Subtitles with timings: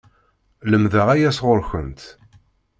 [0.69, 2.01] Lemdeɣ aya sɣur-kent!